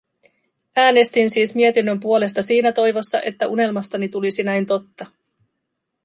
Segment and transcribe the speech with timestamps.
[0.75, 5.05] Äänestin siis mietinnön puolesta siinä toivossa, että unelmastani tulisi näin totta.